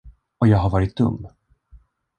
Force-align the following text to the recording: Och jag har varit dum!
Och 0.37 0.47
jag 0.47 0.57
har 0.57 0.69
varit 0.69 0.97
dum! 0.97 1.27